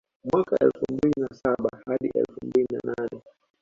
[0.33, 3.23] Mwaka elfu mbili na saba hadi elfu mbili na nane